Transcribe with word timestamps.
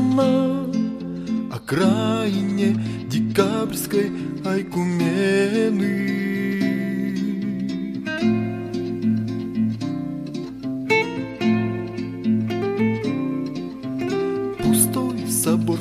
на 0.00 0.66
окраине 1.52 2.76
декабрьской 3.08 4.10
Айкумены. 4.44 6.14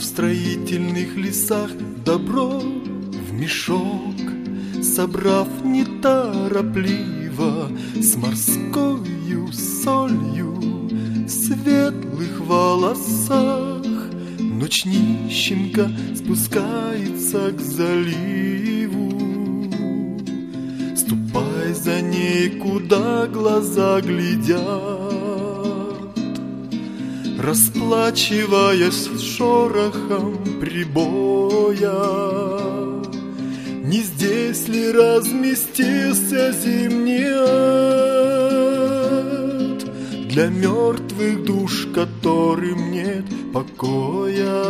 строительных 0.04 1.16
лесах 1.16 1.72
добро 2.06 2.60
в 2.60 3.34
мешок, 3.34 4.14
Собрав 4.84 5.48
неторопливо 5.64 7.70
с 7.96 8.16
морскою 8.16 9.52
солью 9.52 10.54
В 11.26 11.30
светлых 11.30 12.40
волосах 12.42 13.83
Ночь 14.64 14.86
нищенка 14.86 15.92
спускается 16.16 17.52
к 17.52 17.60
заливу. 17.60 19.12
Ступай 20.96 21.74
за 21.74 22.00
ней, 22.00 22.50
куда 22.52 23.28
глаза 23.28 24.00
глядят. 24.00 24.62
Расплачиваясь 27.38 29.10
шорохом 29.36 30.38
прибоя. 30.62 31.92
Не 33.84 34.02
здесь 34.02 34.70
ли 34.70 34.94
разместился 34.94 36.54
зимний 36.54 38.13
Для 40.34 40.48
мертвых 40.48 41.44
душ, 41.46 41.86
которым 41.94 42.92
нет 42.92 43.26
покоя 43.54 44.64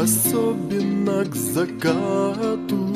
особенно 0.00 1.24
к 1.24 1.36
закату. 1.36 2.92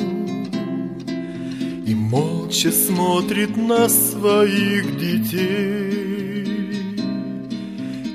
И 1.87 1.95
молча 1.95 2.71
смотрит 2.71 3.55
на 3.55 3.87
своих 3.87 4.97
детей 4.97 6.97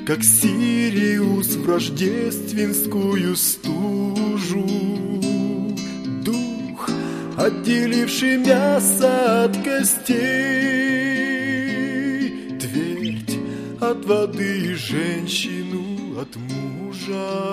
Как 0.06 0.22
Сириус 0.22 1.56
в 1.56 1.66
рождественскую 1.66 3.34
стужу. 3.36 4.68
Дух, 6.22 6.90
отделивший 7.38 8.36
мясо 8.36 9.44
от 9.44 9.56
костей 9.64 10.90
от 13.90 14.04
воды 14.04 14.70
и 14.70 14.74
женщину 14.74 16.20
от 16.20 16.36
мужа 16.36 17.50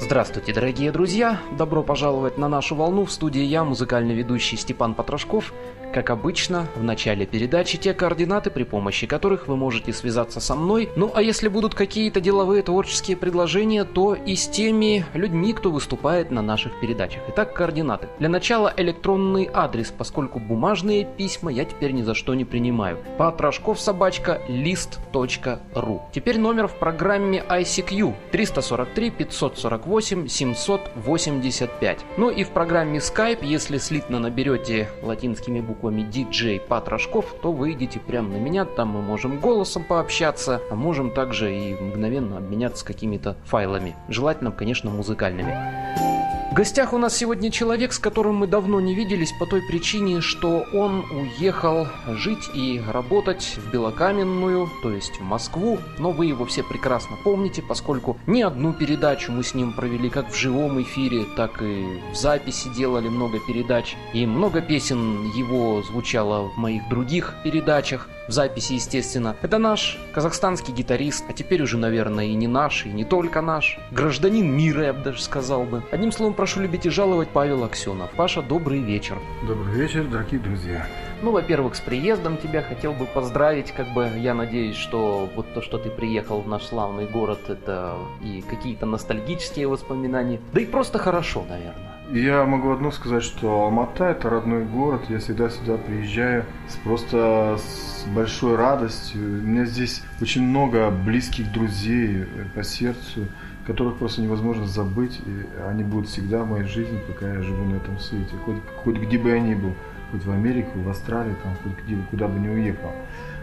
Здравствуйте, 0.00 0.52
дорогие 0.54 0.92
друзья! 0.92 1.40
Добро 1.58 1.82
пожаловать 1.82 2.38
на 2.38 2.46
нашу 2.46 2.76
волну. 2.76 3.06
В 3.06 3.10
студии 3.10 3.42
я, 3.42 3.64
музыкальный 3.64 4.14
ведущий 4.14 4.56
Степан 4.56 4.94
Потрошков. 4.94 5.52
Как 5.96 6.10
обычно, 6.10 6.68
в 6.76 6.82
начале 6.82 7.24
передачи 7.24 7.78
те 7.78 7.94
координаты, 7.94 8.50
при 8.50 8.64
помощи 8.64 9.06
которых 9.06 9.48
вы 9.48 9.56
можете 9.56 9.94
связаться 9.94 10.40
со 10.40 10.54
мной. 10.54 10.90
Ну 10.94 11.10
а 11.14 11.22
если 11.22 11.48
будут 11.48 11.74
какие-то 11.74 12.20
деловые 12.20 12.62
творческие 12.62 13.16
предложения, 13.16 13.84
то 13.84 14.12
и 14.12 14.36
с 14.36 14.46
теми 14.46 15.06
людьми, 15.14 15.54
кто 15.54 15.70
выступает 15.70 16.30
на 16.30 16.42
наших 16.42 16.78
передачах. 16.80 17.22
Итак, 17.28 17.54
координаты. 17.54 18.08
Для 18.18 18.28
начала 18.28 18.70
электронный 18.76 19.48
адрес, 19.50 19.90
поскольку 19.90 20.38
бумажные 20.38 21.06
письма 21.06 21.50
я 21.50 21.64
теперь 21.64 21.92
ни 21.92 22.02
за 22.02 22.12
что 22.12 22.34
не 22.34 22.44
принимаю. 22.44 22.98
Потрошков 23.16 23.80
собачка 23.80 24.42
list.ru. 24.50 26.00
Теперь 26.12 26.38
номер 26.38 26.68
в 26.68 26.74
программе 26.74 27.42
ICQ 27.48 28.12
343 28.32 29.10
548 29.12 30.28
785. 30.28 32.00
Ну 32.18 32.28
и 32.28 32.44
в 32.44 32.50
программе 32.50 32.98
Skype, 32.98 33.38
если 33.40 33.78
слитно 33.78 34.18
наберете 34.18 34.90
латинскими 35.02 35.60
буквами 35.60 35.85
буквами 35.86 36.02
DJ 36.02 36.60
Патрашков, 36.60 37.34
то 37.42 37.52
выйдите 37.52 38.00
прямо 38.00 38.30
на 38.30 38.36
меня, 38.36 38.64
там 38.64 38.88
мы 38.88 39.02
можем 39.02 39.38
голосом 39.38 39.84
пообщаться, 39.84 40.60
а 40.70 40.74
можем 40.74 41.12
также 41.12 41.54
и 41.54 41.74
мгновенно 41.74 42.38
обменяться 42.38 42.84
какими-то 42.84 43.36
файлами, 43.44 43.94
желательно, 44.08 44.50
конечно, 44.50 44.90
музыкальными. 44.90 46.15
Гостях 46.56 46.94
у 46.94 46.98
нас 46.98 47.14
сегодня 47.14 47.50
человек, 47.50 47.92
с 47.92 47.98
которым 47.98 48.36
мы 48.36 48.46
давно 48.46 48.80
не 48.80 48.94
виделись 48.94 49.30
по 49.38 49.44
той 49.44 49.60
причине, 49.60 50.22
что 50.22 50.64
он 50.72 51.04
уехал 51.10 51.86
жить 52.08 52.48
и 52.54 52.80
работать 52.90 53.58
в 53.58 53.70
Белокаменную, 53.70 54.70
то 54.82 54.90
есть 54.90 55.20
в 55.20 55.22
Москву. 55.22 55.78
Но 55.98 56.12
вы 56.12 56.24
его 56.24 56.46
все 56.46 56.62
прекрасно 56.62 57.18
помните, 57.24 57.60
поскольку 57.60 58.16
не 58.26 58.40
одну 58.40 58.72
передачу 58.72 59.32
мы 59.32 59.42
с 59.42 59.52
ним 59.52 59.74
провели 59.74 60.08
как 60.08 60.30
в 60.30 60.34
живом 60.34 60.80
эфире, 60.80 61.26
так 61.36 61.60
и 61.60 62.00
в 62.10 62.16
записи 62.16 62.70
делали 62.70 63.10
много 63.10 63.38
передач. 63.46 63.94
И 64.14 64.24
много 64.24 64.62
песен 64.62 65.30
его 65.32 65.82
звучало 65.82 66.48
в 66.48 66.56
моих 66.56 66.88
других 66.88 67.34
передачах 67.44 68.08
в 68.28 68.32
записи, 68.32 68.74
естественно. 68.74 69.36
Это 69.42 69.58
наш 69.58 69.98
казахстанский 70.12 70.74
гитарист, 70.74 71.24
а 71.28 71.32
теперь 71.32 71.62
уже, 71.62 71.76
наверное, 71.76 72.26
и 72.26 72.34
не 72.34 72.48
наш, 72.48 72.86
и 72.86 72.88
не 72.88 73.04
только 73.04 73.40
наш. 73.40 73.78
Гражданин 73.90 74.50
мира, 74.50 74.86
я 74.86 74.92
бы 74.92 75.02
даже 75.02 75.22
сказал 75.22 75.64
бы. 75.64 75.82
Одним 75.92 76.12
словом, 76.12 76.34
прошу 76.46 76.60
любить 76.60 76.86
и 76.86 76.90
жаловать 76.90 77.30
Павел 77.30 77.64
Аксенов. 77.64 78.08
Паша, 78.12 78.40
добрый 78.40 78.78
вечер. 78.78 79.18
Добрый 79.48 79.74
вечер, 79.74 80.04
дорогие 80.04 80.38
друзья. 80.38 80.86
Ну, 81.20 81.32
во-первых, 81.32 81.74
с 81.74 81.80
приездом 81.80 82.36
тебя 82.36 82.62
хотел 82.62 82.92
бы 82.92 83.04
поздравить, 83.04 83.72
как 83.72 83.92
бы 83.92 84.08
я 84.16 84.32
надеюсь, 84.32 84.76
что 84.76 85.28
вот 85.34 85.52
то, 85.54 85.60
что 85.60 85.78
ты 85.78 85.90
приехал 85.90 86.40
в 86.42 86.46
наш 86.46 86.62
славный 86.62 87.08
город, 87.08 87.40
это 87.48 87.96
и 88.22 88.44
какие-то 88.48 88.86
ностальгические 88.86 89.66
воспоминания, 89.66 90.38
да 90.52 90.60
и 90.60 90.66
просто 90.66 91.00
хорошо, 91.00 91.44
наверное. 91.48 91.96
Я 92.12 92.44
могу 92.44 92.70
одно 92.70 92.92
сказать, 92.92 93.24
что 93.24 93.62
Алмата 93.62 94.04
это 94.04 94.30
родной 94.30 94.64
город. 94.64 95.02
Я 95.08 95.18
всегда 95.18 95.50
сюда 95.50 95.76
приезжаю 95.76 96.44
с 96.68 96.76
просто 96.76 97.58
с 97.58 98.04
большой 98.14 98.54
радостью. 98.54 99.20
У 99.20 99.42
меня 99.42 99.64
здесь 99.64 100.04
очень 100.20 100.42
много 100.42 100.90
близких 100.90 101.50
друзей 101.50 102.26
по 102.54 102.62
сердцу, 102.62 103.26
которых 103.66 103.96
просто 103.96 104.22
невозможно 104.22 104.66
забыть. 104.66 105.20
И 105.26 105.46
они 105.68 105.82
будут 105.82 106.08
всегда 106.08 106.44
в 106.44 106.48
моей 106.48 106.66
жизни, 106.66 107.00
пока 107.06 107.34
я 107.34 107.42
живу 107.42 107.64
на 107.64 107.76
этом 107.76 107.98
свете. 107.98 108.34
Хоть, 108.44 108.56
хоть 108.84 108.96
где 108.96 109.18
бы 109.18 109.30
я 109.30 109.40
ни 109.40 109.54
был, 109.54 109.74
хоть 110.12 110.24
в 110.24 110.30
Америку, 110.30 110.78
в 110.78 110.88
Австралию, 110.88 111.36
там, 111.42 111.54
хоть 111.62 111.84
где, 111.84 111.96
куда 112.10 112.28
бы 112.28 112.38
ни 112.38 112.48
уехал. 112.48 112.92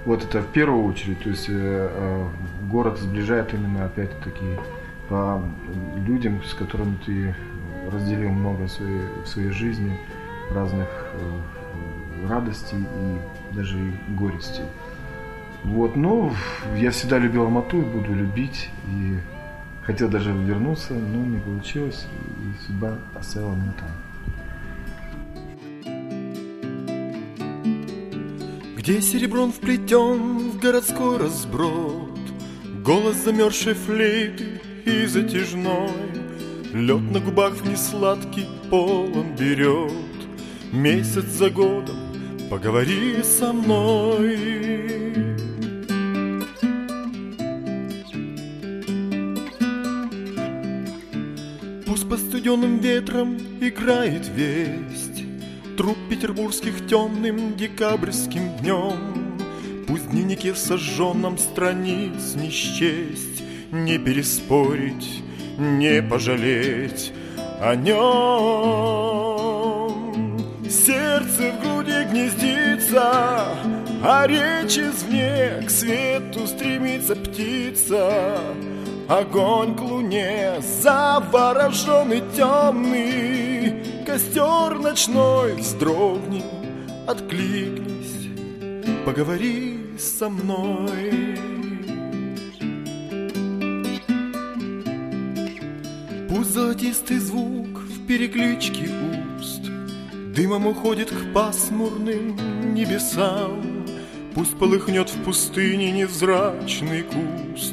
Вот 0.06 0.24
это 0.24 0.42
в 0.42 0.48
первую 0.48 0.86
очередь. 0.86 1.22
То 1.22 1.30
есть 1.30 1.50
э, 1.50 1.54
э, 1.54 2.28
город 2.70 3.00
сближает 3.00 3.54
именно 3.54 3.86
опять-таки 3.86 4.60
по 5.10 5.42
людям, 5.98 6.42
с 6.44 6.54
которыми 6.54 6.98
ты 7.06 7.36
разделил 7.92 8.30
много 8.30 8.68
своей, 8.68 9.02
в 9.24 9.28
своей 9.28 9.50
жизни 9.50 10.00
разных 10.54 10.88
э, 10.88 12.28
радостей 12.30 12.80
и 12.80 13.56
даже 13.56 13.78
и 13.78 13.94
горестей. 14.18 14.64
Вот, 15.64 15.96
но 15.96 16.32
я 16.76 16.92
всегда 16.92 17.18
любил 17.18 17.44
Алмату 17.44 17.82
и 17.82 17.86
буду 17.86 18.14
любить. 18.14 18.70
И 18.88 19.18
Хотел 19.86 20.08
даже 20.08 20.32
вернуться, 20.32 20.94
но 20.94 21.26
не 21.26 21.40
получилось, 21.40 22.08
и 22.40 22.66
судьба 22.66 22.98
оставила 23.20 23.54
меня 23.54 23.74
там. 23.78 23.90
Где 28.78 29.02
серебром 29.02 29.52
вплетен 29.52 30.52
в 30.52 30.60
городской 30.60 31.18
разброд? 31.18 32.18
Голос 32.84 33.18
замерзшей 33.18 33.74
флейты 33.74 34.62
и 34.86 35.06
затяжной. 35.06 35.92
Лед 36.74 37.02
на 37.12 37.20
губах 37.20 37.54
в 37.54 37.70
несладкий 37.70 38.48
полон 38.70 39.36
берет. 39.38 39.92
Месяц 40.72 41.26
за 41.26 41.50
годом 41.50 41.98
поговори 42.50 43.22
со 43.22 43.52
мной 43.52 45.03
студеным 52.44 52.80
ветром 52.80 53.38
играет 53.62 54.28
весть. 54.28 55.24
Труп 55.78 55.98
петербургских 56.10 56.86
темным 56.88 57.56
декабрьским 57.56 58.58
днем. 58.58 59.40
Пусть 59.88 60.04
в 60.04 60.12
дневнике 60.12 60.54
сожженном 60.54 61.38
страниц 61.38 62.36
не 62.36 62.50
счесть 62.50 63.44
Не 63.72 63.98
переспорить, 63.98 65.24
не 65.58 66.02
пожалеть 66.02 67.14
о 67.62 67.76
нем. 67.78 67.94
Сердце 70.70 71.54
в 71.54 71.62
груди 71.62 72.04
гнездится, 72.12 73.56
а 74.04 74.28
речь 74.28 74.78
извне 74.78 75.64
К 75.66 75.70
свету 75.70 76.46
стремится 76.46 77.16
птица 77.16 78.42
Огонь 79.14 79.76
к 79.76 79.82
луне 79.82 80.56
завороженный 80.82 82.24
темный 82.36 83.84
Костер 84.08 84.80
ночной 84.80 85.54
вздрогни, 85.54 86.44
откликнись. 87.06 88.32
Поговори 89.06 89.78
со 90.00 90.30
мной. 90.30 91.38
Пусть 96.28 96.50
золотистый 96.50 97.20
звук 97.20 97.68
в 97.82 98.08
перекличке 98.08 98.90
уст. 99.40 99.62
Дымом 100.36 100.66
уходит 100.66 101.12
к 101.12 101.34
пасмурным 101.34 102.74
небесам. 102.74 103.86
Пусть 104.34 104.58
полыхнет 104.58 105.12
в 105.12 105.24
пустыне 105.24 105.92
невзрачный 105.92 107.04
куст 107.04 107.73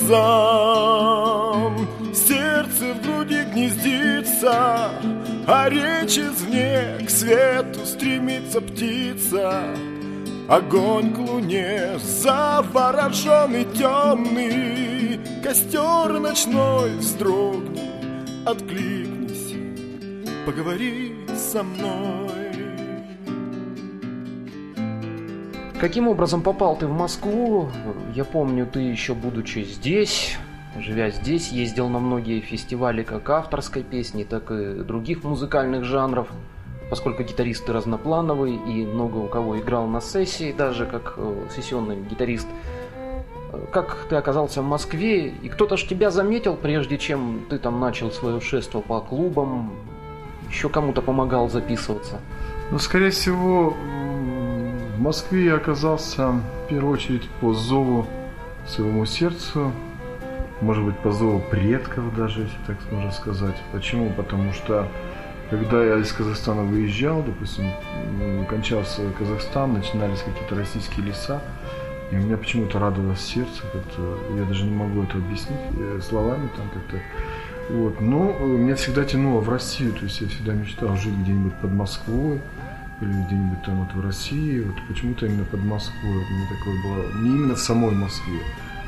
Сердце 2.14 2.92
в 2.92 3.00
груди 3.02 3.42
гнездится, 3.52 4.90
а 5.46 5.68
речь 5.70 6.18
извне 6.18 6.98
к 7.04 7.10
свету 7.10 7.86
стремится 7.86 8.60
птица. 8.60 9.64
Огонь 10.46 11.14
к 11.14 11.18
луне 11.18 11.98
завороженный 11.98 13.64
темный, 13.64 15.18
Костер 15.42 16.20
ночной 16.20 16.96
вздрогни, 16.96 17.90
откликнись, 18.44 19.54
поговори 20.44 21.14
со 21.34 21.62
мной. 21.62 22.33
Каким 25.84 26.08
образом 26.08 26.40
попал 26.40 26.76
ты 26.76 26.86
в 26.86 26.92
Москву? 26.94 27.68
Я 28.14 28.24
помню, 28.24 28.66
ты 28.66 28.80
еще 28.80 29.12
будучи 29.12 29.64
здесь, 29.64 30.38
живя 30.78 31.10
здесь, 31.10 31.52
ездил 31.52 31.90
на 31.90 31.98
многие 31.98 32.40
фестивали 32.40 33.02
как 33.02 33.28
авторской 33.28 33.82
песни, 33.82 34.24
так 34.24 34.50
и 34.50 34.76
других 34.76 35.24
музыкальных 35.24 35.84
жанров, 35.84 36.28
поскольку 36.88 37.22
гитарист 37.22 37.66
ты 37.66 37.74
разноплановый 37.74 38.54
и 38.54 38.86
много 38.86 39.18
у 39.18 39.28
кого 39.28 39.58
играл 39.58 39.86
на 39.86 40.00
сессии, 40.00 40.54
даже 40.56 40.86
как 40.86 41.16
э, 41.18 41.48
сессионный 41.54 42.00
гитарист. 42.00 42.48
Как 43.70 44.06
ты 44.08 44.16
оказался 44.16 44.62
в 44.62 44.64
Москве, 44.64 45.28
и 45.28 45.50
кто-то 45.50 45.76
ж 45.76 45.84
тебя 45.84 46.10
заметил, 46.10 46.56
прежде 46.56 46.96
чем 46.96 47.44
ты 47.50 47.58
там 47.58 47.78
начал 47.78 48.10
свое 48.10 48.40
шествие 48.40 48.82
по 48.82 49.02
клубам, 49.02 49.70
еще 50.48 50.70
кому-то 50.70 51.02
помогал 51.02 51.50
записываться? 51.50 52.22
Ну, 52.70 52.78
скорее 52.78 53.10
всего, 53.10 53.74
в 54.96 55.00
Москве 55.00 55.46
я 55.46 55.56
оказался 55.56 56.28
в 56.28 56.68
первую 56.68 56.94
очередь 56.94 57.28
по 57.40 57.52
зову 57.52 58.06
своему 58.66 59.04
сердцу, 59.06 59.72
может 60.60 60.84
быть, 60.84 60.96
по 60.98 61.10
зову 61.10 61.40
предков 61.50 62.14
даже, 62.16 62.42
если 62.42 62.56
так 62.66 62.76
можно 62.92 63.10
сказать. 63.10 63.56
Почему? 63.72 64.10
Потому 64.10 64.52
что 64.52 64.88
когда 65.50 65.84
я 65.84 65.98
из 65.98 66.12
Казахстана 66.12 66.62
выезжал, 66.62 67.22
допустим, 67.22 67.70
кончался 68.48 69.02
Казахстан, 69.18 69.74
начинались 69.74 70.20
какие-то 70.20 70.54
российские 70.54 71.06
леса, 71.06 71.42
и 72.10 72.16
у 72.16 72.20
меня 72.20 72.36
почему-то 72.36 72.78
радовалось 72.78 73.20
сердце, 73.20 73.62
как-то, 73.72 74.18
я 74.36 74.44
даже 74.44 74.64
не 74.64 74.74
могу 74.74 75.02
это 75.02 75.18
объяснить 75.18 75.58
э, 75.78 76.00
словами 76.02 76.48
там 76.56 76.68
как-то. 76.72 77.00
Вот. 77.70 78.00
Но 78.00 78.32
меня 78.38 78.76
всегда 78.76 79.04
тянуло 79.04 79.40
в 79.40 79.48
Россию, 79.48 79.92
то 79.92 80.04
есть 80.04 80.20
я 80.20 80.28
всегда 80.28 80.52
мечтал 80.52 80.96
жить 80.96 81.14
где-нибудь 81.14 81.54
под 81.54 81.72
Москвой, 81.72 82.40
или 83.00 83.10
где-нибудь 83.10 83.62
там 83.62 83.84
вот 83.84 83.94
в 83.94 84.00
России, 84.00 84.60
вот 84.60 84.76
почему-то 84.88 85.26
именно 85.26 85.44
под 85.44 85.64
Москвой, 85.64 86.18
вот 86.18 86.30
мне 86.30 86.46
такое 86.48 86.82
было, 86.82 87.22
не 87.22 87.30
именно 87.30 87.54
в 87.54 87.60
самой 87.60 87.92
Москве, 87.92 88.40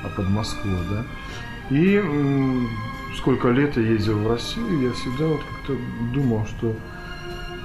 а 0.05 0.09
под 0.09 0.29
Москвой, 0.29 0.79
да. 0.91 1.05
И 1.71 2.03
сколько 3.17 3.49
лет 3.49 3.77
я 3.77 3.83
ездил 3.83 4.19
в 4.19 4.29
Россию, 4.29 4.83
я 4.83 4.93
всегда 4.93 5.27
вот 5.27 5.41
как-то 5.43 5.77
думал, 6.15 6.47
что 6.47 6.77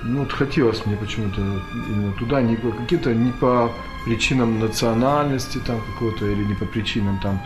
ну 0.04 0.20
вот 0.20 0.32
хотелось 0.32 0.84
мне 0.86 0.96
почему-то 0.96 1.42
именно 1.90 2.14
туда, 2.14 2.42
не 2.42 2.56
по 2.56 2.72
каким-то 2.72 3.14
не 3.14 3.32
по 3.32 3.72
причинам 4.06 4.60
национальности 4.60 5.60
там 5.60 5.80
какой-то, 5.94 6.26
или 6.26 6.44
не 6.44 6.56
по 6.56 6.66
причинам 6.66 7.20
там 7.20 7.40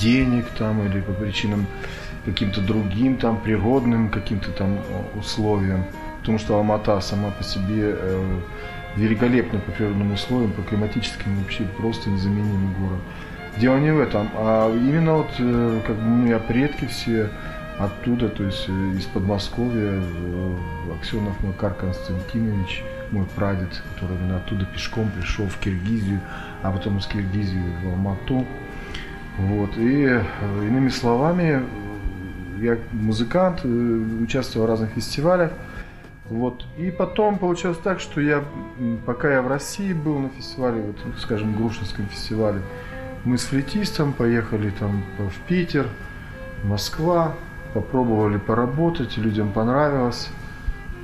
денег 0.00 0.46
там, 0.58 0.82
или 0.86 1.00
по 1.00 1.12
причинам 1.12 1.66
каким-то 2.24 2.60
другим 2.60 3.16
там 3.16 3.40
природным 3.40 4.08
каким-то 4.10 4.50
там 4.52 4.78
условиям 5.14 5.84
потому 6.28 6.38
что 6.40 6.56
Алмата 6.56 7.00
сама 7.00 7.30
по 7.30 7.42
себе 7.42 7.96
э, 7.96 8.40
великолепна 8.96 9.60
по 9.60 9.72
природным 9.72 10.12
условиям, 10.12 10.52
по 10.52 10.60
климатическим 10.60 11.38
вообще 11.38 11.64
просто 11.78 12.10
незаменимый 12.10 12.76
город. 12.76 13.00
Дело 13.56 13.78
не 13.78 13.94
в 13.94 13.98
этом, 13.98 14.28
а 14.34 14.70
именно 14.70 15.14
вот 15.14 15.30
э, 15.38 15.80
как 15.86 15.96
бы 15.96 16.02
у 16.02 16.16
меня 16.16 16.38
предки 16.38 16.84
все 16.84 17.30
оттуда, 17.78 18.28
то 18.28 18.44
есть 18.44 18.66
э, 18.68 18.72
из 18.98 19.06
Подмосковья, 19.06 20.02
Аксенов 21.00 21.42
Макар 21.42 21.72
Константинович, 21.72 22.84
мой 23.10 23.24
прадед, 23.34 23.82
который 23.94 24.18
именно 24.18 24.36
оттуда 24.36 24.66
пешком 24.66 25.10
пришел 25.18 25.46
в 25.46 25.56
Киргизию, 25.56 26.20
а 26.62 26.70
потом 26.70 26.98
из 26.98 27.06
Киргизии 27.06 27.72
в 27.82 27.88
Алмату. 27.88 28.44
Вот. 29.38 29.78
И 29.78 30.20
иными 30.66 30.90
словами, 30.90 31.62
я 32.60 32.76
музыкант, 32.92 33.64
участвовал 33.64 34.66
в 34.66 34.68
разных 34.68 34.90
фестивалях, 34.90 35.52
вот. 36.30 36.64
И 36.76 36.90
потом 36.90 37.38
получилось 37.38 37.78
так, 37.82 38.00
что 38.00 38.20
я, 38.20 38.44
пока 39.06 39.32
я 39.32 39.42
в 39.42 39.48
России 39.48 39.92
был 39.92 40.18
на 40.18 40.28
фестивале, 40.28 40.82
вот, 40.82 40.96
скажем, 41.18 41.56
Грушинском 41.56 42.06
фестивале, 42.06 42.60
мы 43.24 43.38
с 43.38 43.44
флейтистом 43.44 44.12
поехали 44.12 44.70
там 44.70 45.04
в 45.18 45.48
Питер, 45.48 45.86
Москва, 46.64 47.34
попробовали 47.74 48.36
поработать, 48.38 49.16
людям 49.16 49.52
понравилось. 49.52 50.30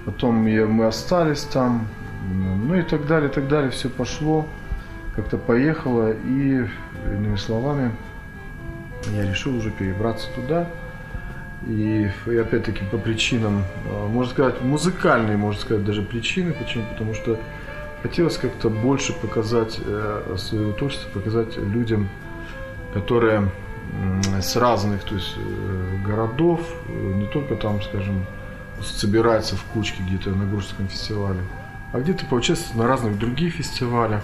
Потом 0.05 0.47
я, 0.47 0.67
мы 0.67 0.87
остались 0.87 1.43
там, 1.43 1.87
ну 2.31 2.75
и 2.75 2.83
так 2.83 3.07
далее, 3.07 3.31
и 3.31 3.33
так 3.33 3.49
далее, 3.49 3.71
все 3.71 3.89
пошло, 3.89 4.47
как-то 5.17 5.39
поехало, 5.39 6.13
и, 6.13 6.67
иными 7.07 7.37
словами, 7.37 7.93
я 9.13 9.29
решил 9.29 9.57
уже 9.57 9.71
перебраться 9.71 10.29
туда. 10.35 10.67
И, 11.67 12.11
и 12.27 12.37
опять-таки 12.37 12.85
по 12.91 12.99
причинам, 12.99 13.65
а, 13.87 14.07
можно 14.09 14.31
сказать, 14.33 14.61
музыкальные, 14.61 15.37
можно 15.37 15.61
сказать, 15.61 15.85
даже 15.85 16.03
причины. 16.03 16.53
Почему? 16.53 16.85
Потому 16.91 17.15
что 17.15 17.39
хотелось 18.03 18.37
как-то 18.37 18.69
больше 18.69 19.13
показать 19.15 19.81
э, 19.83 20.37
свое 20.37 20.73
творчество, 20.75 21.09
показать 21.09 21.57
людям, 21.57 22.11
которые 22.93 23.51
с 24.41 24.57
разных 24.57 25.05
то 25.05 25.15
есть, 25.15 25.35
э, 25.37 25.97
городов, 26.05 26.61
э, 26.89 26.93
не 26.93 27.27
только 27.27 27.57
там, 27.57 27.83
скажем, 27.83 28.27
собираются 28.83 29.57
в 29.57 29.65
кучке 29.65 30.03
где-то 30.03 30.31
на 30.31 30.45
Гурском 30.45 30.89
фестивале, 30.89 31.41
а 31.93 32.01
где-то 32.01 32.27
поучаствовать 32.27 32.77
на 32.77 32.87
разных 32.87 33.19
других 33.19 33.55
фестивалях. 33.55 34.23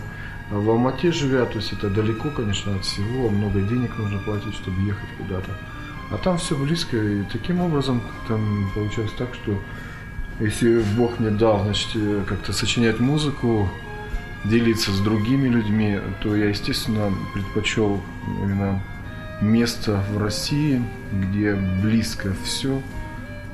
В 0.50 0.68
Алмате 0.68 1.12
живя, 1.12 1.46
то 1.46 1.56
есть 1.56 1.72
это 1.72 1.88
далеко, 1.88 2.30
конечно, 2.30 2.74
от 2.74 2.84
всего, 2.84 3.30
много 3.30 3.60
денег 3.60 3.96
нужно 3.96 4.18
платить, 4.18 4.54
чтобы 4.54 4.82
ехать 4.82 5.08
куда-то. 5.16 5.50
А 6.10 6.18
там 6.18 6.38
все 6.38 6.56
близко, 6.56 6.96
и 6.96 7.22
таким 7.24 7.60
образом 7.60 8.02
там 8.26 8.70
получилось 8.74 9.12
так, 9.16 9.34
что 9.34 9.60
если 10.40 10.82
Бог 10.96 11.20
мне 11.20 11.30
дал, 11.30 11.62
значит, 11.62 11.90
э, 11.94 12.24
как-то 12.26 12.52
сочинять 12.52 12.98
музыку, 12.98 13.68
делиться 14.44 14.90
с 14.90 15.00
другими 15.00 15.48
людьми, 15.48 16.00
то 16.22 16.34
я, 16.34 16.48
естественно, 16.48 17.12
предпочел 17.34 18.00
именно 18.42 18.82
место 19.40 20.02
в 20.10 20.18
России, 20.18 20.82
где 21.12 21.54
близко 21.54 22.34
все 22.42 22.82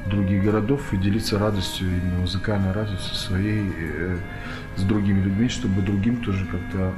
других 0.07 0.45
городов 0.45 0.93
и 0.93 0.97
делиться 0.97 1.39
радостью, 1.39 1.89
именно 1.89 2.21
музыкальной 2.21 2.73
радостью 2.73 3.15
своей 3.15 3.73
э, 3.77 4.17
с 4.77 4.83
другими 4.83 5.21
людьми, 5.23 5.49
чтобы 5.49 5.83
другим 5.83 6.19
тоже 6.19 6.47
как-то 6.47 6.95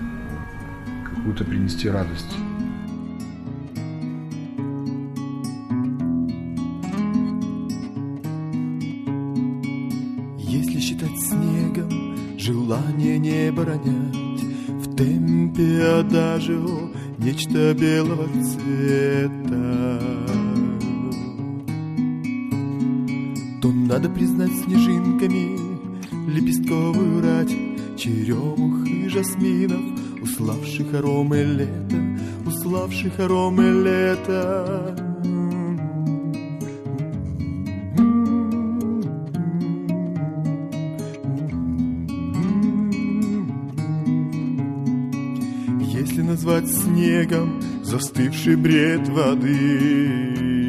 какую-то 1.05 1.45
принести 1.45 1.89
радость. 1.89 2.37
Желание 12.69 13.19
не 13.19 13.51
ронять 13.51 14.43
В 14.69 14.95
темпе 14.95 15.83
адажио 16.01 16.91
нечто 17.19 17.75
белого 17.75 18.27
цвета. 18.45 20.01
То 23.63 23.73
надо 23.73 24.11
признать 24.11 24.53
снежинками 24.65 25.59
лепестковую 26.31 27.23
рать 27.23 27.57
Черемух 27.97 28.87
и 28.87 29.09
жасминов, 29.09 29.81
уславших 30.23 30.93
аромы 30.95 31.43
лета 31.43 32.19
Уславших 32.47 33.19
аромы 33.19 33.83
лета 33.83 35.08
снегом 46.83 47.61
застывший 47.83 48.57
бред 48.57 49.09
воды. 49.09 50.69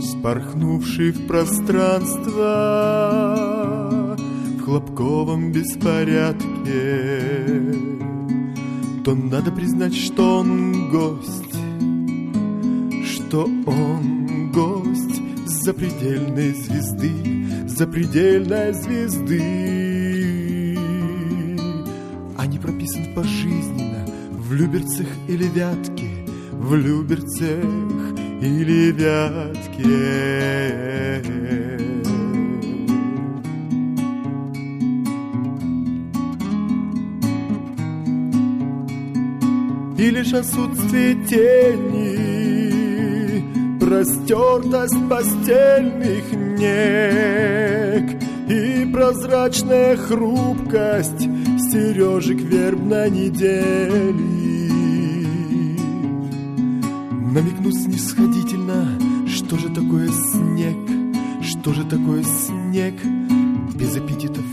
Спорхнувший 0.00 1.12
в 1.12 1.26
пространство 1.26 2.44
В 4.58 4.62
хлопковом 4.62 5.52
беспорядке 5.52 6.52
То 9.04 9.14
надо 9.14 9.52
признать, 9.52 9.94
что 9.94 10.40
он 10.40 10.90
гость 10.90 11.54
Что 13.06 13.44
он 13.44 14.50
гость 14.52 15.22
запредельной 15.46 16.52
звезды 16.52 17.12
Запредельной 17.68 18.72
звезды 18.72 19.77
пожизненно 23.18 24.06
В 24.30 24.52
Люберцах 24.52 25.08
или 25.26 25.48
Вятке 25.48 26.10
В 26.52 26.74
Люберцах 26.76 27.64
или 28.40 28.92
Вятке. 28.92 29.88
И 39.98 40.10
лишь 40.10 40.32
отсутствие 40.32 41.16
тени 41.26 42.28
Простертость 43.80 45.08
постельных 45.08 46.32
нег 46.60 48.22
И 48.48 48.86
прозрачная 48.92 49.96
хрупкость 49.96 51.26
Сережек 51.70 52.40
вербной 52.40 53.10
недели 53.10 54.14
Намекну 57.30 57.70
снисходительно, 57.72 58.98
что 59.28 59.58
же 59.58 59.68
такое 59.68 60.08
снег, 60.08 60.78
что 61.42 61.74
же 61.74 61.84
такое 61.84 62.22
снег 62.22 62.94
без 63.74 63.98
эпитетов, 63.98 64.46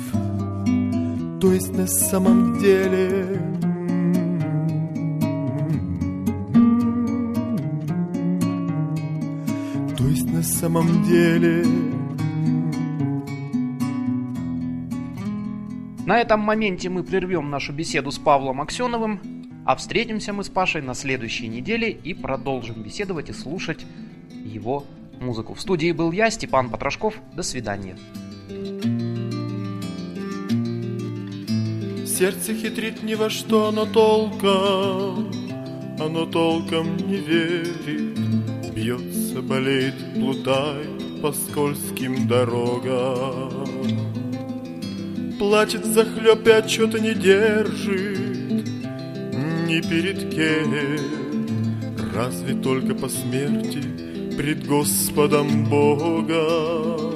то 1.39 1.53
есть 1.53 1.72
на 1.72 1.88
самом 1.88 2.60
деле. 2.60 3.41
То 9.98 10.03
есть 10.05 10.29
на 10.29 10.43
самом 10.43 11.05
деле. 11.05 11.84
На 16.05 16.21
этом 16.21 16.39
моменте 16.39 16.88
мы 16.89 17.03
прервем 17.03 17.50
нашу 17.50 17.74
беседу 17.74 18.12
с 18.12 18.19
Павлом 18.19 18.62
Аксеновым, 18.62 19.19
а 19.65 19.75
встретимся 19.75 20.33
мы 20.33 20.43
с 20.43 20.50
Пашей 20.50 20.83
на 20.83 20.93
следующей 20.93 21.47
неделе 21.47 21.89
и 21.89 22.13
продолжим 22.13 22.83
беседовать 22.83 23.29
и 23.29 23.33
слушать 23.33 23.88
его 24.29 24.85
музыку. 25.19 25.55
В 25.55 25.62
студии 25.62 25.91
был 25.91 26.12
я, 26.12 26.29
Степан 26.29 26.69
Потрошков. 26.69 27.15
До 27.33 27.41
свидания. 27.41 27.97
Сердце 32.05 32.53
хитрит 32.53 33.01
ни 33.01 33.15
во 33.15 33.31
что, 33.31 33.69
оно 33.69 33.88
толком, 33.88 35.31
оно 36.00 36.27
толком 36.27 36.97
не 36.97 37.15
верит. 37.15 38.19
Бьется, 38.75 39.41
болеет, 39.41 39.95
плутает 40.13 41.21
по 41.24 41.31
скользким 41.31 42.27
дорогам. 42.27 43.64
Плачет 45.47 45.85
захлеб 45.85 46.47
и 46.47 46.51
отчета 46.51 46.99
не 46.99 47.13
держит 47.13 48.65
ни 49.67 49.79
перед 49.79 50.33
кем, 50.33 50.73
разве 52.15 52.55
только 52.55 52.95
по 52.95 53.07
смерти 53.07 53.83
пред 54.35 54.65
Господом 54.65 55.65
Богом. 55.65 57.13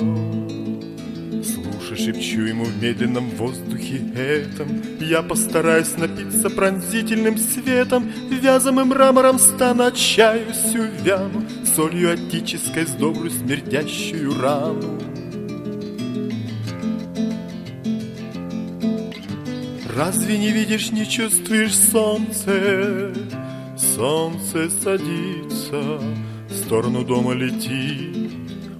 Слушай, 1.44 1.98
шепчу 1.98 2.42
ему 2.42 2.66
в 2.66 2.80
медленном 2.80 3.32
воздухе 3.32 4.00
этом, 4.16 4.80
я 5.02 5.24
постараюсь 5.24 5.98
напиться 5.98 6.52
пронзительным 6.52 7.36
светом, 7.36 8.12
вязом 8.30 8.80
и 8.80 8.84
мрамором 8.84 9.40
стану 9.40 9.86
отчаюсь 9.86 10.76
увяну, 10.76 11.44
солью 11.76 12.14
отеческой 12.14 12.86
сдобрю 12.86 13.32
смердящую 13.32 14.40
рану. 14.40 14.99
Разве 20.00 20.38
не 20.38 20.52
видишь, 20.52 20.92
не 20.92 21.06
чувствуешь 21.06 21.78
солнце? 21.78 23.14
Солнце 23.78 24.70
садится, 24.70 26.00
в 26.48 26.54
сторону 26.54 27.04
дома 27.04 27.34
летит 27.34 28.32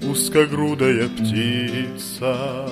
узкогрудая 0.02 1.10
птица. 1.10 2.70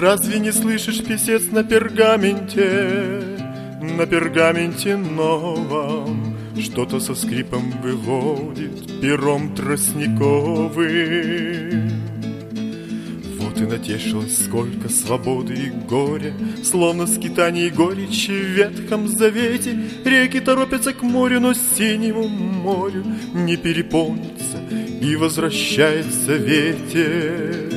Разве 0.00 0.38
не 0.38 0.50
слышишь 0.50 1.04
писец 1.04 1.42
на 1.50 1.62
пергаменте, 1.62 3.22
на 3.82 4.06
пергаменте 4.06 4.96
новом 4.96 6.38
Что-то 6.58 7.00
со 7.00 7.14
скрипом 7.14 7.70
выводит 7.82 8.98
пером 9.02 9.54
тростниковым 9.54 11.91
Вот 13.62 13.72
и 13.74 13.78
натешилось 13.78 14.44
сколько 14.44 14.88
свободы 14.88 15.54
и 15.54 15.70
горя 15.70 16.34
Словно 16.64 17.06
скитание 17.06 17.68
и 17.68 17.70
горечи 17.70 18.30
в 18.30 18.56
ветхом 18.56 19.08
завете. 19.08 19.78
Реки 20.04 20.40
торопятся 20.40 20.92
к 20.92 21.02
морю, 21.02 21.40
но 21.40 21.54
синему 21.54 22.28
морю 22.28 23.04
Не 23.34 23.56
переполнится 23.56 24.58
и 25.00 25.16
возвращается 25.16 26.34
ветер 26.34 27.71